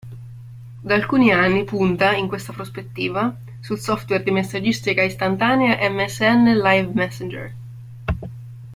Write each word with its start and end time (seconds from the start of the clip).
Da 0.83 0.95
alcuni 0.95 1.31
anni 1.31 1.63
punta 1.63 2.13
in 2.15 2.27
questa 2.27 2.53
prospettiva 2.53 3.37
sul 3.59 3.77
software 3.77 4.23
di 4.23 4.31
messaggistica 4.31 5.03
istantanea 5.03 5.77
MSN 5.91 6.55
Live 6.59 6.91
Messenger. 6.95 7.55